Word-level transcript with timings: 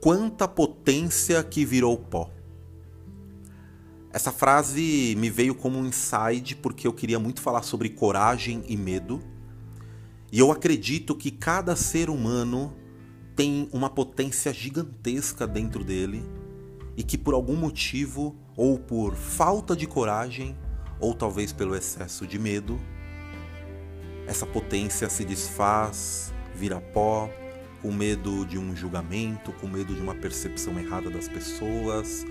quanta 0.00 0.48
potência 0.48 1.42
que 1.44 1.64
virou 1.64 1.96
pó. 1.96 2.30
Essa 4.12 4.32
frase 4.32 5.14
me 5.18 5.30
veio 5.30 5.54
como 5.54 5.78
um 5.78 5.86
insight 5.86 6.56
porque 6.56 6.86
eu 6.86 6.92
queria 6.92 7.18
muito 7.18 7.40
falar 7.40 7.62
sobre 7.62 7.90
coragem 7.90 8.64
e 8.66 8.76
medo. 8.76 9.22
E 10.32 10.38
eu 10.38 10.50
acredito 10.50 11.14
que 11.14 11.30
cada 11.30 11.76
ser 11.76 12.10
humano 12.10 12.74
tem 13.36 13.68
uma 13.72 13.88
potência 13.88 14.52
gigantesca 14.52 15.46
dentro 15.46 15.84
dele 15.84 16.24
e 16.96 17.02
que 17.02 17.16
por 17.16 17.34
algum 17.34 17.56
motivo, 17.56 18.36
ou 18.56 18.78
por 18.78 19.14
falta 19.14 19.76
de 19.76 19.86
coragem, 19.86 20.56
ou 20.98 21.14
talvez 21.14 21.52
pelo 21.52 21.74
excesso 21.74 22.26
de 22.26 22.38
medo, 22.38 22.80
essa 24.26 24.44
potência 24.44 25.08
se 25.08 25.24
desfaz, 25.24 26.32
vira 26.54 26.80
pó, 26.80 27.30
com 27.82 27.92
medo 27.92 28.44
de 28.44 28.58
um 28.58 28.74
julgamento, 28.76 29.52
com 29.52 29.66
medo 29.66 29.94
de 29.94 30.00
uma 30.00 30.14
percepção 30.14 30.78
errada 30.78 31.10
das 31.10 31.28
pessoas, 31.28 32.26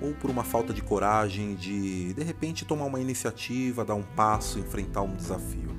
ou 0.00 0.12
por 0.14 0.30
uma 0.30 0.44
falta 0.44 0.72
de 0.72 0.82
coragem 0.82 1.54
de 1.54 2.12
de 2.14 2.22
repente 2.22 2.64
tomar 2.64 2.86
uma 2.86 3.00
iniciativa, 3.00 3.84
dar 3.84 3.94
um 3.94 4.02
passo, 4.02 4.58
enfrentar 4.58 5.02
um 5.02 5.14
desafio. 5.14 5.74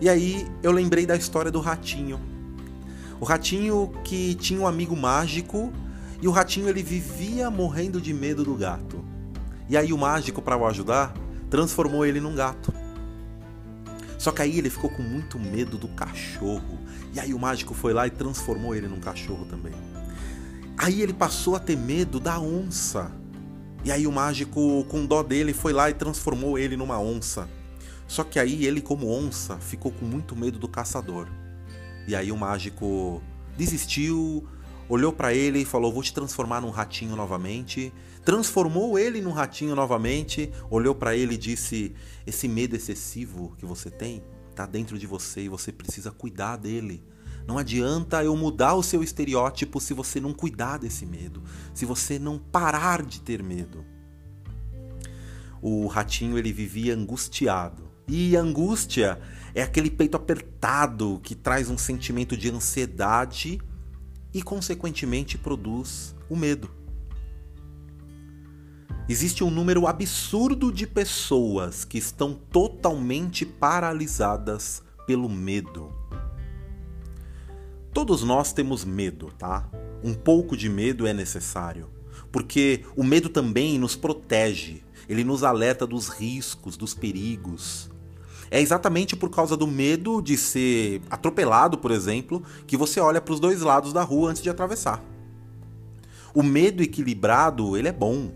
E 0.00 0.08
aí 0.08 0.46
eu 0.62 0.72
lembrei 0.72 1.06
da 1.06 1.16
história 1.16 1.50
do 1.50 1.60
ratinho. 1.60 2.20
O 3.20 3.24
ratinho 3.24 3.92
que 4.02 4.34
tinha 4.34 4.60
um 4.60 4.66
amigo 4.66 4.96
mágico 4.96 5.72
e 6.20 6.26
o 6.26 6.32
ratinho 6.32 6.68
ele 6.68 6.82
vivia 6.82 7.50
morrendo 7.50 8.00
de 8.00 8.12
medo 8.12 8.44
do 8.44 8.54
gato. 8.54 9.04
E 9.68 9.76
aí 9.76 9.92
o 9.92 9.98
mágico 9.98 10.42
para 10.42 10.56
o 10.56 10.66
ajudar 10.66 11.14
transformou 11.48 12.04
ele 12.04 12.20
num 12.20 12.34
gato. 12.34 12.81
Só 14.22 14.30
que 14.30 14.40
aí 14.40 14.56
ele 14.56 14.70
ficou 14.70 14.88
com 14.88 15.02
muito 15.02 15.36
medo 15.36 15.76
do 15.76 15.88
cachorro. 15.88 16.78
E 17.12 17.18
aí 17.18 17.34
o 17.34 17.38
mágico 17.40 17.74
foi 17.74 17.92
lá 17.92 18.06
e 18.06 18.10
transformou 18.10 18.72
ele 18.72 18.86
num 18.86 19.00
cachorro 19.00 19.44
também. 19.46 19.72
Aí 20.78 21.02
ele 21.02 21.12
passou 21.12 21.56
a 21.56 21.58
ter 21.58 21.76
medo 21.76 22.20
da 22.20 22.38
onça. 22.38 23.10
E 23.84 23.90
aí 23.90 24.06
o 24.06 24.12
mágico, 24.12 24.84
com 24.84 25.04
dó 25.04 25.24
dele, 25.24 25.52
foi 25.52 25.72
lá 25.72 25.90
e 25.90 25.94
transformou 25.94 26.56
ele 26.56 26.76
numa 26.76 27.00
onça. 27.00 27.48
Só 28.06 28.22
que 28.22 28.38
aí 28.38 28.64
ele, 28.64 28.80
como 28.80 29.10
onça, 29.10 29.56
ficou 29.56 29.90
com 29.90 30.04
muito 30.04 30.36
medo 30.36 30.56
do 30.56 30.68
caçador. 30.68 31.26
E 32.06 32.14
aí 32.14 32.30
o 32.30 32.36
mágico 32.36 33.20
desistiu, 33.58 34.46
olhou 34.88 35.12
para 35.12 35.34
ele 35.34 35.60
e 35.60 35.64
falou: 35.64 35.92
Vou 35.92 36.02
te 36.02 36.12
transformar 36.12 36.60
num 36.60 36.70
ratinho 36.70 37.16
novamente. 37.16 37.92
Transformou 38.24 38.98
ele 38.98 39.20
num 39.20 39.32
ratinho 39.32 39.74
novamente, 39.74 40.50
olhou 40.70 40.94
para 40.94 41.16
ele 41.16 41.34
e 41.34 41.38
disse: 41.38 41.94
Esse 42.26 42.46
medo 42.46 42.76
excessivo 42.76 43.54
que 43.58 43.66
você 43.66 43.90
tem 43.90 44.22
está 44.50 44.66
dentro 44.66 44.98
de 44.98 45.06
você 45.06 45.42
e 45.42 45.48
você 45.48 45.72
precisa 45.72 46.10
cuidar 46.10 46.56
dele. 46.56 47.02
Não 47.46 47.58
adianta 47.58 48.22
eu 48.22 48.36
mudar 48.36 48.74
o 48.74 48.82
seu 48.82 49.02
estereótipo 49.02 49.80
se 49.80 49.92
você 49.92 50.20
não 50.20 50.32
cuidar 50.32 50.78
desse 50.78 51.04
medo, 51.04 51.42
se 51.74 51.84
você 51.84 52.18
não 52.18 52.38
parar 52.38 53.02
de 53.02 53.20
ter 53.20 53.42
medo. 53.42 53.84
O 55.60 55.86
ratinho 55.86 56.38
ele 56.38 56.52
vivia 56.52 56.94
angustiado. 56.94 57.90
E 58.06 58.36
angústia 58.36 59.20
é 59.54 59.62
aquele 59.62 59.90
peito 59.90 60.16
apertado 60.16 61.20
que 61.22 61.34
traz 61.34 61.70
um 61.70 61.78
sentimento 61.78 62.36
de 62.36 62.50
ansiedade 62.50 63.60
e, 64.32 64.42
consequentemente, 64.42 65.36
produz 65.36 66.14
o 66.28 66.36
medo. 66.36 66.70
Existe 69.08 69.42
um 69.42 69.50
número 69.50 69.86
absurdo 69.86 70.72
de 70.72 70.86
pessoas 70.86 71.84
que 71.84 71.98
estão 71.98 72.34
totalmente 72.34 73.44
paralisadas 73.44 74.82
pelo 75.06 75.28
medo. 75.28 75.92
Todos 77.92 78.22
nós 78.22 78.52
temos 78.52 78.84
medo, 78.84 79.30
tá? 79.36 79.68
Um 80.02 80.14
pouco 80.14 80.56
de 80.56 80.68
medo 80.68 81.06
é 81.06 81.12
necessário, 81.12 81.90
porque 82.30 82.84
o 82.96 83.04
medo 83.04 83.28
também 83.28 83.78
nos 83.78 83.94
protege, 83.94 84.82
ele 85.08 85.24
nos 85.24 85.42
alerta 85.42 85.86
dos 85.86 86.08
riscos, 86.08 86.76
dos 86.76 86.94
perigos. 86.94 87.90
É 88.52 88.60
exatamente 88.60 89.16
por 89.16 89.30
causa 89.30 89.56
do 89.56 89.66
medo 89.66 90.20
de 90.20 90.36
ser 90.36 91.00
atropelado, 91.08 91.78
por 91.78 91.90
exemplo, 91.90 92.42
que 92.66 92.76
você 92.76 93.00
olha 93.00 93.18
para 93.18 93.32
os 93.32 93.40
dois 93.40 93.62
lados 93.62 93.94
da 93.94 94.02
rua 94.02 94.30
antes 94.30 94.42
de 94.42 94.50
atravessar. 94.50 95.02
O 96.34 96.42
medo 96.42 96.82
equilibrado, 96.82 97.78
ele 97.78 97.88
é 97.88 97.92
bom. 97.92 98.30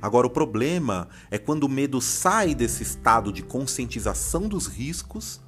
Agora 0.00 0.28
o 0.28 0.30
problema 0.30 1.08
é 1.28 1.38
quando 1.38 1.64
o 1.64 1.68
medo 1.68 2.00
sai 2.00 2.54
desse 2.54 2.84
estado 2.84 3.32
de 3.32 3.42
conscientização 3.42 4.46
dos 4.46 4.68
riscos 4.68 5.40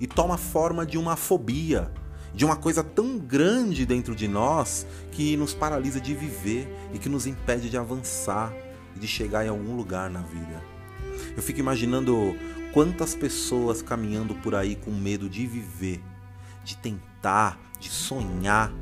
e 0.00 0.06
toma 0.06 0.38
forma 0.38 0.86
de 0.86 0.96
uma 0.96 1.14
fobia, 1.14 1.92
de 2.34 2.46
uma 2.46 2.56
coisa 2.56 2.82
tão 2.82 3.18
grande 3.18 3.84
dentro 3.84 4.14
de 4.14 4.26
nós 4.26 4.86
que 5.12 5.36
nos 5.36 5.52
paralisa 5.52 6.00
de 6.00 6.14
viver 6.14 6.74
e 6.94 6.98
que 6.98 7.10
nos 7.10 7.26
impede 7.26 7.68
de 7.68 7.76
avançar 7.76 8.50
e 8.96 8.98
de 8.98 9.06
chegar 9.06 9.44
em 9.44 9.50
algum 9.50 9.76
lugar 9.76 10.08
na 10.08 10.22
vida. 10.22 10.78
Eu 11.36 11.42
fico 11.42 11.60
imaginando 11.60 12.34
Quantas 12.72 13.14
pessoas 13.14 13.80
caminhando 13.80 14.34
por 14.34 14.54
aí 14.54 14.76
com 14.76 14.90
medo 14.90 15.28
de 15.28 15.46
viver, 15.46 16.02
de 16.62 16.76
tentar, 16.76 17.58
de 17.80 17.88
sonhar, 17.88 18.72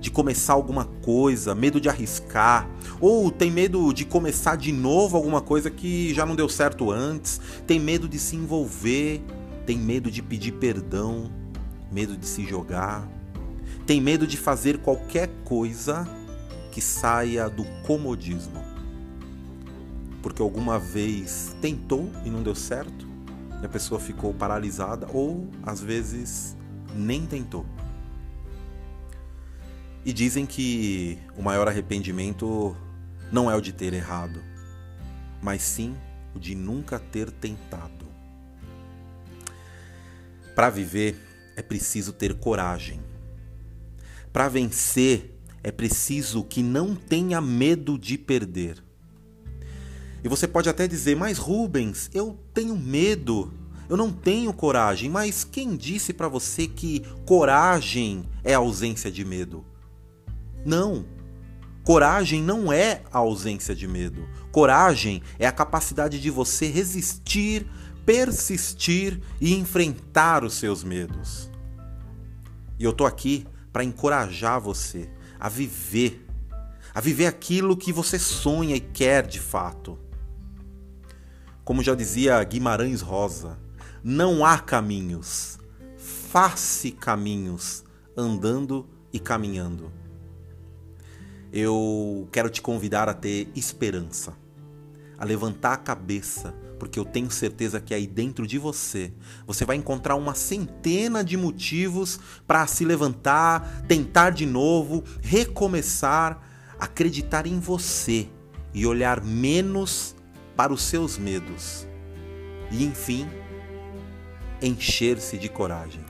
de 0.00 0.10
começar 0.10 0.52
alguma 0.54 0.84
coisa, 0.84 1.54
medo 1.54 1.80
de 1.80 1.88
arriscar, 1.88 2.68
ou 3.00 3.30
tem 3.30 3.50
medo 3.50 3.92
de 3.92 4.04
começar 4.04 4.56
de 4.56 4.72
novo 4.72 5.16
alguma 5.16 5.40
coisa 5.40 5.70
que 5.70 6.12
já 6.14 6.24
não 6.24 6.36
deu 6.36 6.48
certo 6.48 6.90
antes, 6.90 7.40
tem 7.66 7.78
medo 7.78 8.08
de 8.08 8.18
se 8.18 8.36
envolver, 8.36 9.22
tem 9.66 9.78
medo 9.78 10.10
de 10.10 10.22
pedir 10.22 10.52
perdão, 10.52 11.30
medo 11.90 12.16
de 12.16 12.26
se 12.26 12.46
jogar, 12.46 13.08
tem 13.86 14.00
medo 14.00 14.26
de 14.26 14.36
fazer 14.36 14.78
qualquer 14.78 15.28
coisa 15.44 16.08
que 16.70 16.80
saia 16.80 17.48
do 17.48 17.64
comodismo. 17.86 18.62
Porque 20.22 20.42
alguma 20.42 20.78
vez 20.78 21.56
tentou 21.60 22.10
e 22.24 22.30
não 22.30 22.42
deu 22.42 22.54
certo, 22.54 23.09
e 23.60 23.66
a 23.66 23.68
pessoa 23.68 24.00
ficou 24.00 24.32
paralisada 24.32 25.06
ou 25.12 25.48
às 25.62 25.80
vezes 25.80 26.56
nem 26.94 27.26
tentou. 27.26 27.66
E 30.04 30.12
dizem 30.12 30.46
que 30.46 31.18
o 31.36 31.42
maior 31.42 31.68
arrependimento 31.68 32.74
não 33.30 33.50
é 33.50 33.54
o 33.54 33.60
de 33.60 33.72
ter 33.72 33.92
errado, 33.92 34.42
mas 35.42 35.62
sim 35.62 35.94
o 36.34 36.38
de 36.38 36.54
nunca 36.54 36.98
ter 36.98 37.30
tentado. 37.30 38.06
Para 40.54 40.70
viver 40.70 41.16
é 41.56 41.62
preciso 41.62 42.12
ter 42.12 42.34
coragem. 42.34 43.00
Para 44.32 44.48
vencer 44.48 45.38
é 45.62 45.70
preciso 45.70 46.42
que 46.42 46.62
não 46.62 46.94
tenha 46.94 47.40
medo 47.40 47.98
de 47.98 48.16
perder. 48.16 48.82
E 50.22 50.28
você 50.28 50.46
pode 50.46 50.68
até 50.68 50.86
dizer, 50.86 51.16
mas 51.16 51.38
Rubens, 51.38 52.10
eu 52.12 52.38
tenho 52.52 52.76
medo, 52.76 53.52
eu 53.88 53.96
não 53.96 54.12
tenho 54.12 54.52
coragem. 54.52 55.10
Mas 55.10 55.44
quem 55.44 55.76
disse 55.76 56.12
para 56.12 56.28
você 56.28 56.66
que 56.66 57.04
coragem 57.26 58.24
é 58.44 58.54
ausência 58.54 59.10
de 59.10 59.24
medo? 59.24 59.64
Não. 60.64 61.04
Coragem 61.82 62.42
não 62.42 62.72
é 62.72 63.02
a 63.10 63.18
ausência 63.18 63.74
de 63.74 63.88
medo. 63.88 64.28
Coragem 64.52 65.22
é 65.38 65.46
a 65.46 65.52
capacidade 65.52 66.20
de 66.20 66.30
você 66.30 66.66
resistir, 66.66 67.66
persistir 68.04 69.20
e 69.40 69.54
enfrentar 69.54 70.44
os 70.44 70.54
seus 70.54 70.84
medos. 70.84 71.50
E 72.78 72.84
eu 72.84 72.92
tô 72.92 73.06
aqui 73.06 73.46
para 73.72 73.84
encorajar 73.84 74.60
você 74.60 75.08
a 75.38 75.48
viver, 75.48 76.26
a 76.94 77.00
viver 77.00 77.26
aquilo 77.26 77.76
que 77.76 77.92
você 77.92 78.18
sonha 78.18 78.76
e 78.76 78.80
quer 78.80 79.26
de 79.26 79.40
fato. 79.40 79.98
Como 81.70 81.84
já 81.84 81.94
dizia 81.94 82.42
Guimarães 82.42 83.00
Rosa, 83.00 83.56
não 84.02 84.44
há 84.44 84.58
caminhos, 84.58 85.56
faça 85.96 86.90
caminhos 86.90 87.84
andando 88.16 88.88
e 89.12 89.20
caminhando. 89.20 89.92
Eu 91.52 92.28
quero 92.32 92.50
te 92.50 92.60
convidar 92.60 93.08
a 93.08 93.14
ter 93.14 93.52
esperança, 93.54 94.32
a 95.16 95.24
levantar 95.24 95.74
a 95.74 95.76
cabeça, 95.76 96.52
porque 96.76 96.98
eu 96.98 97.04
tenho 97.04 97.30
certeza 97.30 97.80
que 97.80 97.94
aí 97.94 98.04
dentro 98.04 98.48
de 98.48 98.58
você 98.58 99.12
você 99.46 99.64
vai 99.64 99.76
encontrar 99.76 100.16
uma 100.16 100.34
centena 100.34 101.22
de 101.22 101.36
motivos 101.36 102.18
para 102.48 102.66
se 102.66 102.84
levantar, 102.84 103.84
tentar 103.86 104.30
de 104.30 104.44
novo, 104.44 105.04
recomeçar, 105.22 106.42
acreditar 106.80 107.46
em 107.46 107.60
você 107.60 108.28
e 108.74 108.84
olhar 108.84 109.22
menos 109.22 110.16
para 110.56 110.72
os 110.72 110.82
seus 110.82 111.18
medos 111.18 111.86
e, 112.70 112.84
enfim, 112.84 113.28
encher-se 114.62 115.38
de 115.38 115.48
coragem. 115.48 116.04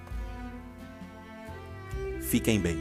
Fiquem 2.20 2.60
bem. 2.60 2.78